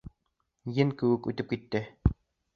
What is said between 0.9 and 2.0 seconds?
кеүек үтеп китте.